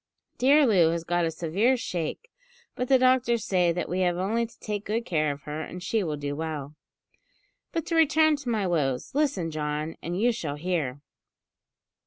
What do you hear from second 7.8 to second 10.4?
to return to my woes. Listen, John, and you